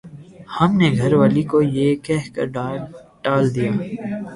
ہم 0.57 0.69
نے 0.79 0.87
گھر 0.99 1.11
والی 1.19 1.43
کو 1.51 1.57
یہ 1.77 1.87
کہہ 2.05 2.25
کر 2.35 2.45
ٹال 3.23 3.43
دیا 3.55 3.71